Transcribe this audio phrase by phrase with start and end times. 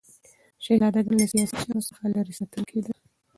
[0.63, 2.95] شهزادګان له سیاسي چارو څخه لیرې ساتل کېدل.